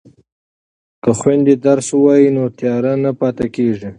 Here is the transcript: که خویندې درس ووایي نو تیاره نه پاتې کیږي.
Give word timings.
که 1.03 1.11
خویندې 1.19 1.53
درس 1.65 1.87
ووایي 1.93 2.29
نو 2.35 2.43
تیاره 2.59 2.93
نه 3.03 3.11
پاتې 3.19 3.45
کیږي. 3.55 3.89